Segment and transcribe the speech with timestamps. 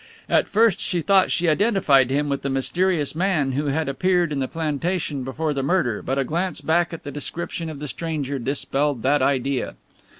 [0.27, 4.39] At first she thought she identified him with the mysterious man who had appeared in
[4.39, 8.39] the plantation before the murder, but a glance back at the description of the stranger
[8.39, 9.75] dispelled that idea.